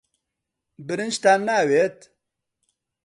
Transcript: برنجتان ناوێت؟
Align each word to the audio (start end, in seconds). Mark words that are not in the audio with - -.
برنجتان 0.87 1.39
ناوێت؟ 1.49 1.97